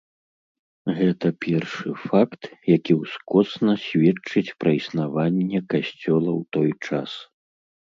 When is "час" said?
6.85-7.11